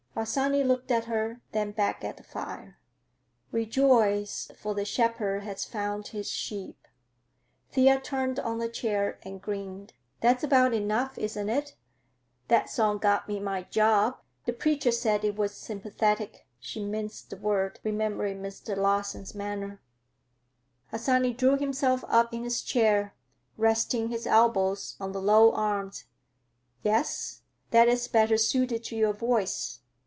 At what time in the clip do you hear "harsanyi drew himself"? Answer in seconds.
20.91-22.03